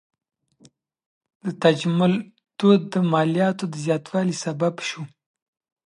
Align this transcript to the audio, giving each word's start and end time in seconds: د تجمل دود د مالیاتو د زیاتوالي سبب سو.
د 1.43 1.45
تجمل 1.63 2.13
دود 2.57 2.81
د 2.93 2.95
مالیاتو 3.11 3.65
د 3.69 3.75
زیاتوالي 3.85 4.35
سبب 4.43 4.73
سو. 4.89 5.01